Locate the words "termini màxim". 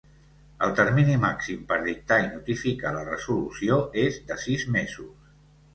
0.79-1.61